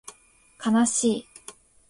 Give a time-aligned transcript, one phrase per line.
[0.57, 1.27] かなしい